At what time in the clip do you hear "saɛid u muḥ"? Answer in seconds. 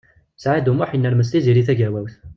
0.41-0.89